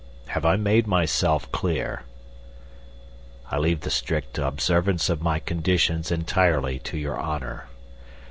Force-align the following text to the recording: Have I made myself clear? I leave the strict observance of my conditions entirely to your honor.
Have 0.29 0.45
I 0.47 0.55
made 0.55 0.87
myself 0.87 1.51
clear? 1.51 2.05
I 3.51 3.59
leave 3.59 3.81
the 3.81 3.91
strict 3.91 4.39
observance 4.39 5.11
of 5.11 5.21
my 5.21 5.37
conditions 5.37 6.09
entirely 6.11 6.79
to 6.79 6.97
your 6.97 7.19
honor. 7.19 7.67